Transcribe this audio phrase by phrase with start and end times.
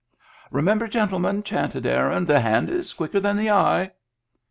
[0.51, 3.91] "Remember, gentlemen," chanted Aaron," the hand is quicker than the eye."